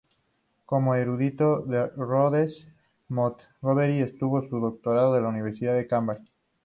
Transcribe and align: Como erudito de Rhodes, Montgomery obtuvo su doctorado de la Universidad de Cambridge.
Como 0.65 0.95
erudito 0.95 1.61
de 1.63 1.85
Rhodes, 1.89 2.67
Montgomery 3.09 4.01
obtuvo 4.01 4.41
su 4.41 4.59
doctorado 4.59 5.13
de 5.13 5.21
la 5.21 5.27
Universidad 5.27 5.75
de 5.75 5.85
Cambridge. 5.85 6.33